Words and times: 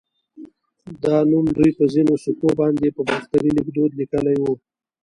دا 1.03 1.15
نوم 1.29 1.45
دوی 1.55 1.71
په 1.77 1.83
ځینو 1.93 2.13
سکو 2.23 2.49
باندې 2.59 2.87
په 2.95 3.01
باختري 3.09 3.49
ليکدود 3.57 3.91
لیکلی 3.99 4.37
و 4.41 4.45